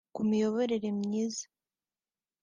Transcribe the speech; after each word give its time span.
ku 0.15 0.21
miyoborere 0.27 0.89
myiza 1.01 1.45